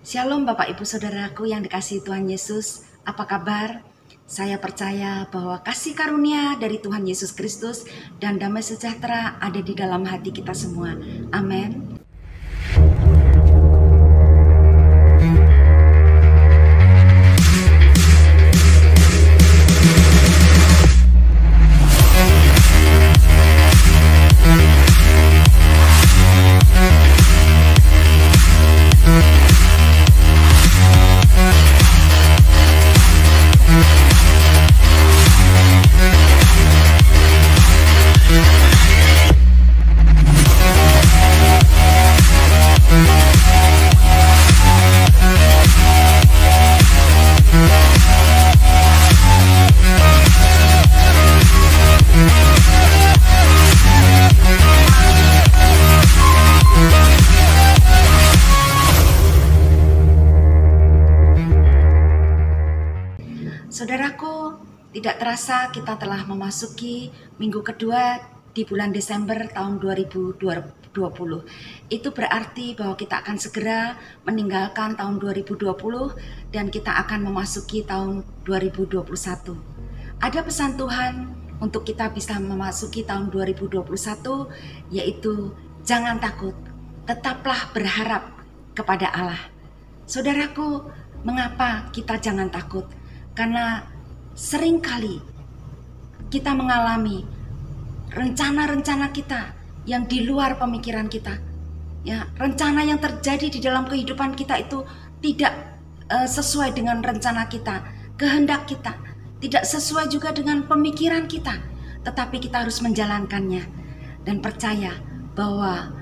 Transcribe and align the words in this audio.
Shalom 0.00 0.48
Bapak 0.48 0.72
Ibu 0.72 0.80
Saudaraku 0.80 1.44
yang 1.52 1.60
dikasihi 1.60 2.00
Tuhan 2.00 2.24
Yesus. 2.24 2.88
Apa 3.04 3.28
kabar? 3.28 3.84
Saya 4.24 4.56
percaya 4.56 5.28
bahwa 5.28 5.60
kasih 5.60 5.92
karunia 5.92 6.56
dari 6.56 6.80
Tuhan 6.80 7.04
Yesus 7.04 7.36
Kristus 7.36 7.84
dan 8.16 8.40
damai 8.40 8.64
sejahtera 8.64 9.36
ada 9.44 9.60
di 9.60 9.76
dalam 9.76 10.08
hati 10.08 10.32
kita 10.32 10.56
semua. 10.56 10.96
Amin. 11.36 11.89
Saudaraku, 63.70 64.58
tidak 64.90 65.22
terasa 65.22 65.70
kita 65.70 65.94
telah 65.94 66.26
memasuki 66.26 67.14
minggu 67.38 67.62
kedua 67.62 68.18
di 68.50 68.66
bulan 68.66 68.90
Desember 68.90 69.46
tahun 69.46 69.78
2020. 69.78 70.42
Itu 71.86 72.08
berarti 72.10 72.74
bahwa 72.74 72.98
kita 72.98 73.22
akan 73.22 73.38
segera 73.38 73.94
meninggalkan 74.26 74.98
tahun 74.98 75.22
2020 75.22 75.70
dan 76.50 76.66
kita 76.66 76.98
akan 77.06 77.30
memasuki 77.30 77.86
tahun 77.86 78.26
2021. 78.42 79.06
Ada 80.18 80.42
pesan 80.42 80.74
Tuhan 80.74 81.30
untuk 81.62 81.86
kita 81.86 82.10
bisa 82.10 82.42
memasuki 82.42 83.06
tahun 83.06 83.30
2021 83.30 83.86
yaitu 84.90 85.54
jangan 85.86 86.18
takut, 86.18 86.58
tetaplah 87.06 87.70
berharap 87.70 88.34
kepada 88.74 89.14
Allah. 89.14 89.42
Saudaraku, 90.10 90.90
mengapa 91.22 91.86
kita 91.94 92.18
jangan 92.18 92.50
takut? 92.50 92.98
Karena 93.34 93.84
sering 94.34 94.80
kali 94.80 95.20
kita 96.30 96.54
mengalami 96.54 97.26
rencana-rencana 98.10 99.10
kita 99.10 99.54
yang 99.86 100.06
di 100.06 100.26
luar 100.26 100.58
pemikiran 100.58 101.06
kita. 101.10 101.38
Ya, 102.00 102.30
rencana 102.40 102.80
yang 102.80 102.96
terjadi 102.96 103.52
di 103.52 103.60
dalam 103.60 103.84
kehidupan 103.84 104.32
kita 104.32 104.56
itu 104.56 104.86
tidak 105.20 105.52
uh, 106.08 106.24
sesuai 106.24 106.72
dengan 106.72 107.04
rencana 107.04 107.44
kita, 107.46 107.84
kehendak 108.16 108.64
kita, 108.64 108.96
tidak 109.44 109.68
sesuai 109.68 110.08
juga 110.08 110.32
dengan 110.32 110.64
pemikiran 110.64 111.28
kita, 111.28 111.60
tetapi 112.04 112.40
kita 112.40 112.64
harus 112.64 112.80
menjalankannya 112.80 113.68
dan 114.24 114.40
percaya 114.40 114.96
bahwa 115.36 115.92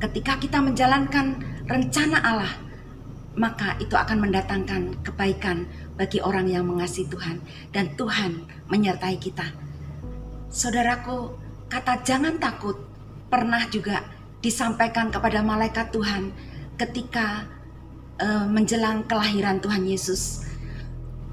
ketika 0.00 0.40
kita 0.40 0.58
menjalankan 0.60 1.40
rencana 1.68 2.18
Allah, 2.24 2.52
maka 3.32 3.80
itu 3.80 3.96
akan 3.96 4.28
mendatangkan 4.28 5.00
kebaikan 5.00 5.64
bagi 5.96 6.20
orang 6.20 6.48
yang 6.48 6.68
mengasihi 6.68 7.08
Tuhan 7.08 7.40
dan 7.72 7.96
Tuhan 7.96 8.44
menyertai 8.68 9.16
kita. 9.16 9.48
Saudaraku, 10.52 11.32
kata 11.72 12.04
jangan 12.04 12.36
takut 12.36 12.76
pernah 13.32 13.64
juga 13.72 14.04
disampaikan 14.44 15.08
kepada 15.08 15.40
malaikat 15.40 15.88
Tuhan 15.94 16.28
ketika 16.76 17.48
uh, 18.20 18.44
menjelang 18.44 19.08
kelahiran 19.08 19.62
Tuhan 19.64 19.88
Yesus. 19.88 20.44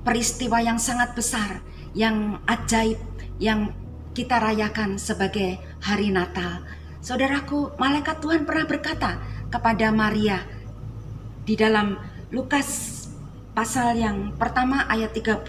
Peristiwa 0.07 0.63
yang 0.63 0.79
sangat 0.79 1.11
besar, 1.11 1.59
yang 1.91 2.39
ajaib, 2.47 2.95
yang 3.43 3.75
kita 4.15 4.39
rayakan 4.39 4.95
sebagai 4.95 5.59
hari 5.83 6.15
Natal. 6.15 6.63
Saudaraku, 7.03 7.75
malaikat 7.75 8.23
Tuhan 8.23 8.47
pernah 8.47 8.63
berkata 8.63 9.19
kepada 9.51 9.91
Maria, 9.91 10.39
di 11.49 11.57
dalam 11.57 11.97
Lukas 12.29 12.69
pasal 13.57 13.97
yang 13.97 14.37
pertama 14.37 14.85
ayat 14.85 15.17
30 15.17 15.41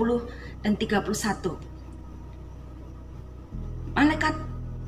dan 0.65 0.73
31. 0.81 1.13
Malaikat 3.93 4.35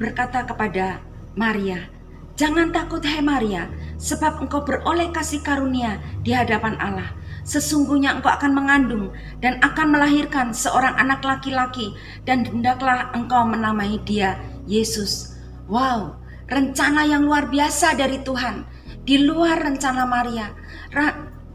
berkata 0.00 0.48
kepada 0.48 1.04
Maria, 1.36 1.84
Jangan 2.32 2.72
takut 2.72 3.04
hai 3.04 3.20
Maria, 3.20 3.68
sebab 4.00 4.40
engkau 4.40 4.64
beroleh 4.64 5.12
kasih 5.12 5.44
karunia 5.44 6.00
di 6.24 6.32
hadapan 6.32 6.80
Allah. 6.80 7.12
Sesungguhnya 7.44 8.16
engkau 8.16 8.32
akan 8.32 8.56
mengandung 8.56 9.12
dan 9.44 9.60
akan 9.60 9.92
melahirkan 9.92 10.56
seorang 10.56 10.96
anak 10.96 11.20
laki-laki 11.20 11.92
dan 12.24 12.48
hendaklah 12.48 13.12
engkau 13.12 13.44
menamai 13.44 14.00
dia 14.08 14.40
Yesus. 14.64 15.36
Wow, 15.68 16.16
rencana 16.48 17.04
yang 17.04 17.28
luar 17.28 17.52
biasa 17.52 18.00
dari 18.00 18.24
Tuhan. 18.24 18.64
Di 19.02 19.18
luar 19.18 19.58
rencana 19.58 20.06
Maria, 20.06 20.54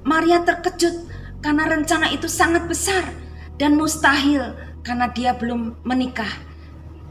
Maria 0.03 0.43
terkejut 0.43 1.07
karena 1.39 1.63
rencana 1.71 2.11
itu 2.11 2.27
sangat 2.27 2.67
besar 2.67 3.07
dan 3.55 3.79
mustahil 3.79 4.51
karena 4.83 5.07
dia 5.15 5.31
belum 5.31 5.79
menikah. 5.87 6.29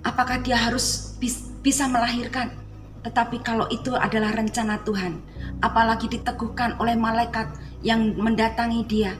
Apakah 0.05 0.45
dia 0.45 0.61
harus 0.61 1.17
bisa 1.65 1.89
melahirkan? 1.89 2.53
Tetapi 3.01 3.41
kalau 3.41 3.65
itu 3.73 3.97
adalah 3.97 4.37
rencana 4.37 4.85
Tuhan, 4.85 5.25
apalagi 5.65 6.11
diteguhkan 6.11 6.77
oleh 6.83 7.01
malaikat 7.01 7.49
yang 7.81 8.13
mendatangi 8.19 8.85
dia, 8.85 9.17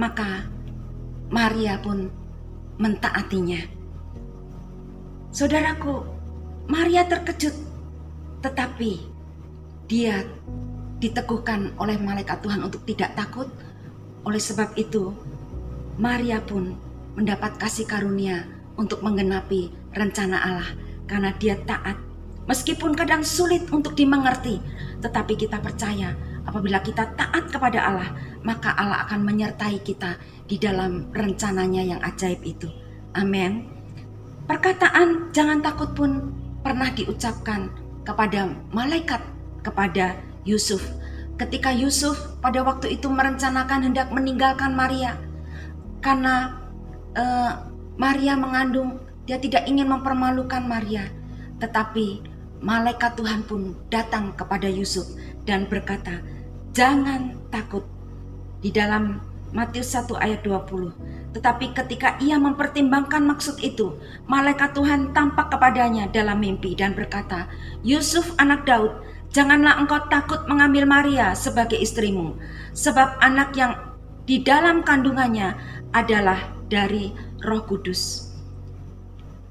maka 0.00 0.48
Maria 1.28 1.76
pun 1.76 2.08
mentaatinya. 2.80 3.60
Saudaraku, 5.28 6.08
Maria 6.72 7.04
terkejut, 7.04 7.52
tetapi 8.40 9.11
dia 9.92 10.24
diteguhkan 11.04 11.76
oleh 11.76 12.00
malaikat 12.00 12.40
Tuhan 12.40 12.64
untuk 12.64 12.88
tidak 12.88 13.12
takut. 13.12 13.52
Oleh 14.24 14.40
sebab 14.40 14.72
itu, 14.80 15.12
Maria 16.00 16.40
pun 16.40 16.72
mendapat 17.12 17.60
kasih 17.60 17.84
karunia 17.84 18.48
untuk 18.80 19.04
menggenapi 19.04 19.68
rencana 19.92 20.40
Allah 20.40 20.70
karena 21.04 21.36
dia 21.36 21.60
taat. 21.68 22.00
Meskipun 22.48 22.96
kadang 22.96 23.20
sulit 23.20 23.68
untuk 23.68 23.92
dimengerti, 23.92 24.64
tetapi 25.04 25.36
kita 25.36 25.60
percaya 25.60 26.16
apabila 26.48 26.80
kita 26.80 27.12
taat 27.12 27.52
kepada 27.52 27.84
Allah, 27.84 28.10
maka 28.40 28.72
Allah 28.72 29.04
akan 29.04 29.28
menyertai 29.28 29.84
kita 29.84 30.16
di 30.48 30.56
dalam 30.56 31.12
rencananya 31.12 31.84
yang 31.84 32.00
ajaib 32.00 32.40
itu. 32.42 32.66
Amin. 33.12 33.68
Perkataan 34.48 35.30
jangan 35.36 35.60
takut 35.60 35.92
pun 35.92 36.32
pernah 36.64 36.90
diucapkan 36.90 37.70
kepada 38.02 38.50
malaikat 38.74 39.22
kepada 39.62 40.18
Yusuf. 40.42 40.82
Ketika 41.38 41.72
Yusuf 41.72 42.18
pada 42.38 42.60
waktu 42.62 42.98
itu 42.98 43.08
merencanakan 43.08 43.90
hendak 43.90 44.12
meninggalkan 44.12 44.76
Maria 44.76 45.16
karena 46.02 46.60
uh, 47.16 47.70
Maria 47.96 48.34
mengandung, 48.34 49.00
dia 49.24 49.38
tidak 49.38 49.64
ingin 49.70 49.88
mempermalukan 49.88 50.62
Maria. 50.66 51.06
Tetapi 51.62 52.26
malaikat 52.62 53.14
Tuhan 53.14 53.46
pun 53.46 53.78
datang 53.88 54.34
kepada 54.34 54.66
Yusuf 54.66 55.06
dan 55.46 55.70
berkata, 55.70 56.22
"Jangan 56.74 57.38
takut." 57.50 57.86
Di 58.62 58.70
dalam 58.70 59.18
Matius 59.52 59.92
1 59.92 60.16
ayat 60.16 60.40
20. 60.46 61.36
Tetapi 61.36 61.76
ketika 61.76 62.16
ia 62.24 62.40
mempertimbangkan 62.40 63.20
maksud 63.24 63.60
itu, 63.60 64.00
malaikat 64.24 64.72
Tuhan 64.72 65.12
tampak 65.12 65.52
kepadanya 65.52 66.08
dalam 66.08 66.40
mimpi 66.40 66.72
dan 66.72 66.96
berkata, 66.96 67.50
"Yusuf 67.84 68.32
anak 68.40 68.64
Daud, 68.64 68.96
Janganlah 69.32 69.80
engkau 69.80 69.96
takut 70.12 70.44
mengambil 70.44 70.84
Maria 70.84 71.32
sebagai 71.32 71.80
istrimu, 71.80 72.36
sebab 72.76 73.16
anak 73.24 73.56
yang 73.56 73.72
di 74.28 74.44
dalam 74.44 74.84
kandungannya 74.84 75.56
adalah 75.96 76.52
dari 76.68 77.16
Roh 77.40 77.64
Kudus. 77.64 78.28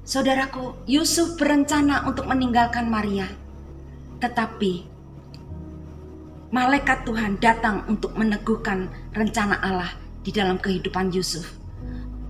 Saudaraku, 0.06 0.86
Yusuf 0.86 1.34
berencana 1.34 2.06
untuk 2.06 2.30
meninggalkan 2.30 2.86
Maria, 2.86 3.26
tetapi 4.22 4.86
malaikat 6.54 7.02
Tuhan 7.02 7.42
datang 7.42 7.82
untuk 7.90 8.14
meneguhkan 8.14 8.86
rencana 9.18 9.58
Allah 9.66 9.90
di 10.22 10.30
dalam 10.30 10.62
kehidupan 10.62 11.10
Yusuf. 11.10 11.58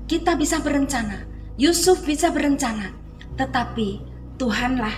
Kita 0.09 0.41
bisa 0.41 0.57
berencana, 0.61 1.29
Yusuf 1.61 2.01
bisa 2.09 2.33
berencana, 2.33 2.97
tetapi 3.37 4.01
Tuhanlah 4.41 4.97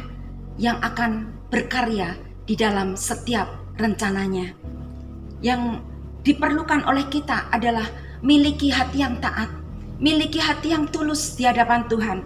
yang 0.54 0.78
akan 0.78 1.34
berkarya 1.50 2.14
di 2.44 2.54
dalam 2.54 2.96
setiap 2.96 3.76
rencananya. 3.80 4.52
Yang 5.40 5.80
diperlukan 6.24 6.88
oleh 6.88 7.08
kita 7.08 7.48
adalah 7.52 7.84
miliki 8.24 8.72
hati 8.72 9.04
yang 9.04 9.20
taat, 9.20 9.48
miliki 10.00 10.40
hati 10.40 10.72
yang 10.72 10.88
tulus 10.88 11.36
di 11.36 11.44
hadapan 11.44 11.84
Tuhan. 11.88 12.18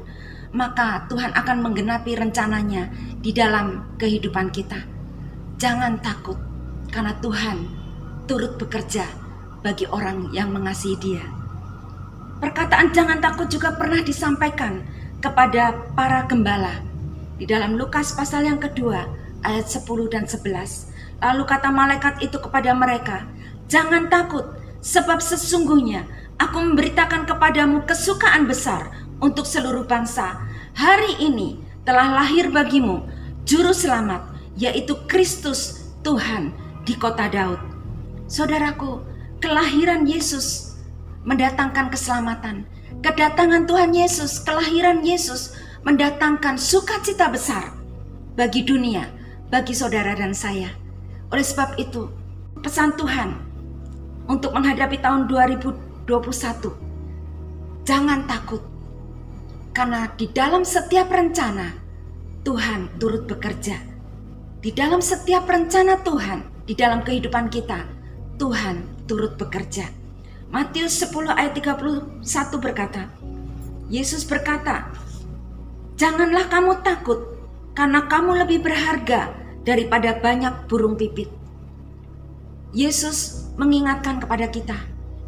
Maka 0.48 1.06
Tuhan 1.12 1.36
akan 1.36 1.58
menggenapi 1.60 2.16
rencananya 2.16 2.88
di 3.20 3.36
dalam 3.36 3.84
kehidupan 4.00 4.48
kita. 4.48 4.80
Jangan 5.58 6.00
takut, 6.00 6.38
karena 6.88 7.12
Tuhan 7.20 7.68
turut 8.24 8.56
bekerja 8.56 9.04
bagi 9.60 9.84
orang 9.90 10.30
yang 10.32 10.54
mengasihi 10.54 10.96
Dia. 11.02 11.24
Perkataan 12.38 12.94
"jangan 12.94 13.18
takut" 13.18 13.50
juga 13.50 13.74
pernah 13.74 13.98
disampaikan 14.00 14.86
kepada 15.18 15.74
para 15.98 16.22
gembala 16.30 16.78
di 17.34 17.44
dalam 17.44 17.74
Lukas 17.74 18.14
pasal 18.14 18.46
yang 18.46 18.62
kedua 18.62 19.17
ayat 19.42 19.66
10 19.68 20.08
dan 20.10 20.24
11. 20.24 20.90
Lalu 21.18 21.42
kata 21.46 21.68
malaikat 21.74 22.22
itu 22.22 22.38
kepada 22.38 22.70
mereka, 22.74 23.26
"Jangan 23.66 24.06
takut, 24.06 24.46
sebab 24.78 25.18
sesungguhnya 25.18 26.06
aku 26.38 26.62
memberitakan 26.62 27.26
kepadamu 27.26 27.82
kesukaan 27.82 28.46
besar 28.46 28.94
untuk 29.18 29.44
seluruh 29.44 29.84
bangsa. 29.84 30.38
Hari 30.78 31.18
ini 31.18 31.58
telah 31.82 32.22
lahir 32.22 32.54
bagimu 32.54 33.02
juru 33.42 33.74
selamat, 33.74 34.22
yaitu 34.54 34.94
Kristus 35.10 35.90
Tuhan 36.06 36.54
di 36.86 36.94
kota 36.94 37.26
Daud." 37.26 37.58
Saudaraku, 38.30 39.02
kelahiran 39.42 40.06
Yesus 40.06 40.78
mendatangkan 41.26 41.90
keselamatan. 41.90 42.68
Kedatangan 43.02 43.66
Tuhan 43.66 43.94
Yesus, 43.94 44.42
kelahiran 44.42 45.02
Yesus 45.02 45.54
mendatangkan 45.86 46.58
sukacita 46.58 47.30
besar 47.30 47.74
bagi 48.34 48.66
dunia, 48.66 49.06
bagi 49.48 49.72
saudara 49.72 50.12
dan 50.12 50.36
saya. 50.36 50.68
Oleh 51.32 51.44
sebab 51.44 51.76
itu, 51.80 52.08
pesan 52.60 52.96
Tuhan 52.96 53.36
untuk 54.28 54.52
menghadapi 54.52 55.00
tahun 55.00 55.28
2021, 55.28 56.08
jangan 57.84 58.28
takut. 58.28 58.60
Karena 59.72 60.08
di 60.16 60.28
dalam 60.32 60.64
setiap 60.64 61.08
rencana, 61.08 61.72
Tuhan 62.44 63.00
turut 63.00 63.28
bekerja. 63.28 63.76
Di 64.58 64.74
dalam 64.74 64.98
setiap 64.98 65.46
rencana 65.46 66.02
Tuhan, 66.02 66.66
di 66.66 66.74
dalam 66.74 67.00
kehidupan 67.06 67.48
kita, 67.48 67.86
Tuhan 68.36 69.06
turut 69.08 69.38
bekerja. 69.40 69.88
Matius 70.48 70.96
10 71.04 71.28
ayat 71.28 71.52
31 71.56 72.24
berkata, 72.56 73.12
Yesus 73.88 74.24
berkata, 74.24 74.88
Janganlah 75.98 76.48
kamu 76.48 76.80
takut, 76.80 77.20
karena 77.78 78.10
kamu 78.10 78.42
lebih 78.42 78.66
berharga 78.66 79.30
daripada 79.62 80.18
banyak 80.18 80.66
burung 80.66 80.98
pipit. 80.98 81.30
Yesus 82.74 83.46
mengingatkan 83.54 84.18
kepada 84.18 84.50
kita 84.50 84.74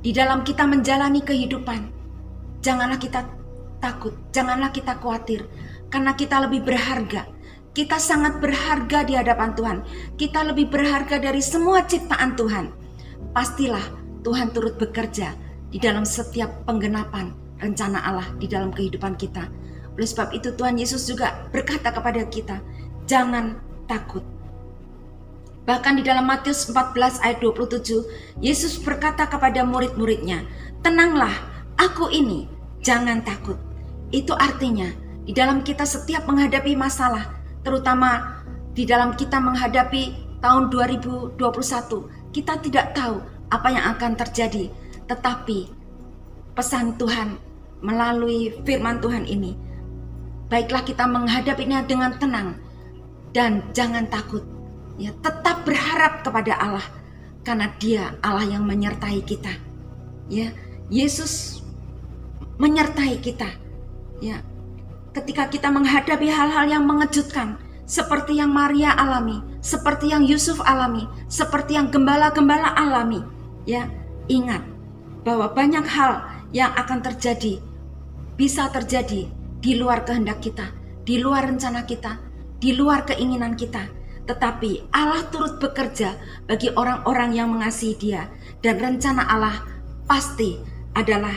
di 0.03 0.11
dalam 0.11 0.43
kita 0.43 0.67
menjalani 0.67 1.23
kehidupan. 1.23 1.95
Janganlah 2.59 2.99
kita 2.99 3.23
takut, 3.79 4.19
janganlah 4.35 4.75
kita 4.75 4.99
khawatir, 4.99 5.47
karena 5.95 6.19
kita 6.19 6.43
lebih 6.43 6.67
berharga. 6.67 7.31
Kita 7.71 8.03
sangat 8.03 8.43
berharga 8.43 9.07
di 9.07 9.15
hadapan 9.15 9.55
Tuhan. 9.55 9.79
Kita 10.19 10.43
lebih 10.43 10.75
berharga 10.75 11.23
dari 11.23 11.39
semua 11.39 11.87
ciptaan 11.87 12.35
Tuhan. 12.35 12.67
Pastilah 13.31 13.87
Tuhan 14.27 14.51
turut 14.51 14.75
bekerja 14.75 15.39
di 15.71 15.79
dalam 15.79 16.03
setiap 16.03 16.67
penggenapan 16.67 17.31
rencana 17.63 18.03
Allah 18.03 18.27
di 18.43 18.51
dalam 18.51 18.75
kehidupan 18.75 19.15
kita. 19.15 19.47
Oleh 19.97 20.09
sebab 20.09 20.35
itu 20.35 20.55
Tuhan 20.55 20.79
Yesus 20.79 21.07
juga 21.09 21.49
berkata 21.51 21.91
kepada 21.91 22.23
kita, 22.27 22.63
jangan 23.07 23.59
takut. 23.91 24.23
Bahkan 25.67 26.01
di 26.01 26.03
dalam 26.03 26.27
Matius 26.27 26.67
14 26.67 27.23
ayat 27.23 27.39
27, 27.43 28.03
Yesus 28.43 28.81
berkata 28.81 29.29
kepada 29.29 29.63
murid-muridnya, 29.63 30.43
"Tenanglah, 30.83 31.35
aku 31.79 32.11
ini, 32.11 32.49
jangan 32.83 33.23
takut." 33.23 33.55
Itu 34.11 34.35
artinya 34.35 34.91
di 35.23 35.37
dalam 35.37 35.63
kita 35.63 35.87
setiap 35.87 36.27
menghadapi 36.27 36.75
masalah, 36.75 37.39
terutama 37.63 38.43
di 38.75 38.83
dalam 38.83 39.15
kita 39.15 39.39
menghadapi 39.39 40.17
tahun 40.41 40.73
2021, 40.73 42.09
kita 42.35 42.59
tidak 42.65 42.97
tahu 42.97 43.21
apa 43.53 43.69
yang 43.71 43.85
akan 43.95 44.17
terjadi, 44.17 44.73
tetapi 45.07 45.71
pesan 46.57 46.97
Tuhan 46.97 47.37
melalui 47.85 48.59
firman 48.65 48.99
Tuhan 48.99 49.29
ini, 49.29 49.55
baiklah 50.51 50.83
kita 50.83 51.07
menghadapinya 51.07 51.87
dengan 51.87 52.19
tenang 52.19 52.59
dan 53.31 53.63
jangan 53.71 54.11
takut. 54.11 54.43
Ya, 55.01 55.17
tetap 55.25 55.65
berharap 55.65 56.21
kepada 56.27 56.59
Allah 56.61 56.85
karena 57.47 57.73
Dia 57.81 58.19
Allah 58.21 58.45
yang 58.45 58.69
menyertai 58.69 59.25
kita. 59.25 59.55
Ya, 60.29 60.53
Yesus 60.93 61.65
menyertai 62.61 63.17
kita. 63.23 63.49
Ya. 64.21 64.45
Ketika 65.17 65.49
kita 65.49 65.73
menghadapi 65.73 66.29
hal-hal 66.29 66.69
yang 66.69 66.85
mengejutkan 66.85 67.57
seperti 67.89 68.39
yang 68.39 68.53
Maria 68.53 68.95
alami, 68.95 69.43
seperti 69.65 70.13
yang 70.13 70.23
Yusuf 70.23 70.61
alami, 70.63 71.09
seperti 71.27 71.75
yang 71.75 71.91
gembala-gembala 71.91 72.77
alami, 72.77 73.25
ya, 73.67 73.91
ingat 74.31 74.63
bahwa 75.25 75.51
banyak 75.51 75.83
hal 75.83 76.23
yang 76.55 76.71
akan 76.77 77.03
terjadi 77.03 77.59
bisa 78.39 78.71
terjadi 78.71 79.27
di 79.61 79.77
luar 79.77 80.09
kehendak 80.09 80.41
kita, 80.41 80.73
di 81.05 81.21
luar 81.21 81.45
rencana 81.45 81.85
kita, 81.85 82.17
di 82.57 82.73
luar 82.73 83.05
keinginan 83.05 83.57
kita. 83.57 83.89
Tetapi 84.25 84.93
Allah 84.93 85.27
turut 85.29 85.61
bekerja 85.61 86.17
bagi 86.49 86.73
orang-orang 86.73 87.37
yang 87.37 87.53
mengasihi 87.53 87.97
Dia, 87.97 88.29
dan 88.65 88.81
rencana 88.81 89.29
Allah 89.29 89.65
pasti 90.09 90.61
adalah 90.97 91.35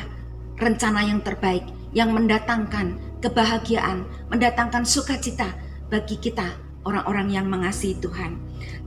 rencana 0.60 1.04
yang 1.04 1.20
terbaik 1.20 1.64
yang 1.94 2.16
mendatangkan 2.16 3.20
kebahagiaan, 3.22 4.06
mendatangkan 4.30 4.84
sukacita 4.84 5.54
bagi 5.90 6.18
kita, 6.20 6.58
orang-orang 6.84 7.32
yang 7.32 7.46
mengasihi 7.48 7.98
Tuhan. 8.02 8.38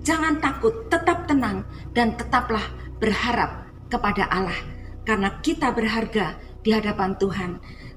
Jangan 0.02 0.38
takut, 0.38 0.86
tetap 0.86 1.26
tenang, 1.26 1.66
dan 1.94 2.14
tetaplah 2.14 2.62
berharap 3.02 3.66
kepada 3.90 4.26
Allah, 4.30 4.58
karena 5.06 5.38
kita 5.42 5.70
berharga 5.74 6.38
di 6.62 6.74
hadapan 6.74 7.14
Tuhan. 7.18 7.50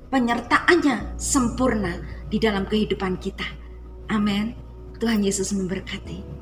Penyertaannya 0.10 1.22
sempurna 1.22 1.94
di 2.34 2.42
dalam 2.42 2.66
kehidupan 2.66 3.22
kita. 3.22 3.46
Amin. 4.10 4.58
Tuhan 4.98 5.22
Yesus 5.22 5.54
memberkati. 5.54 6.39